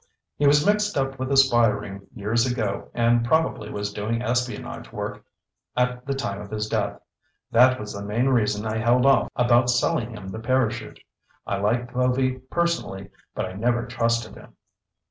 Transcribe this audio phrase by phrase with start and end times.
[0.35, 4.91] "He was mixed up with a spy ring years ago and probably was doing espionage
[4.91, 5.23] work
[5.77, 6.99] at the time of his death.
[7.51, 10.99] That was the main reason I held off about selling him the parachute.
[11.45, 14.53] I liked Povy personally but I never trusted him."